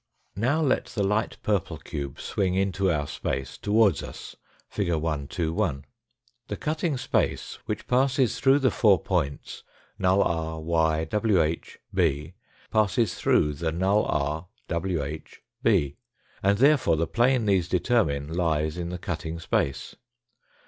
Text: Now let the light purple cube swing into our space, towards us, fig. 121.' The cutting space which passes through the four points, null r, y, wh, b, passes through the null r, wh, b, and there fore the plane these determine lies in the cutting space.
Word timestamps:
Now 0.35 0.61
let 0.63 0.85
the 0.85 1.03
light 1.03 1.37
purple 1.43 1.77
cube 1.77 2.19
swing 2.19 2.55
into 2.55 2.89
our 2.89 3.05
space, 3.05 3.55
towards 3.55 4.01
us, 4.01 4.35
fig. 4.67 4.89
121.' 4.91 5.85
The 6.47 6.57
cutting 6.57 6.97
space 6.97 7.59
which 7.67 7.85
passes 7.85 8.39
through 8.39 8.57
the 8.57 8.71
four 8.71 8.99
points, 8.99 9.63
null 9.99 10.23
r, 10.23 10.59
y, 10.59 11.05
wh, 11.11 11.59
b, 11.93 12.33
passes 12.71 13.13
through 13.13 13.53
the 13.53 13.71
null 13.71 14.03
r, 14.05 14.47
wh, 14.73 15.27
b, 15.61 15.97
and 16.41 16.57
there 16.57 16.77
fore 16.77 16.97
the 16.97 17.05
plane 17.05 17.45
these 17.45 17.67
determine 17.69 18.27
lies 18.33 18.77
in 18.79 18.89
the 18.89 18.97
cutting 18.97 19.39
space. 19.39 19.95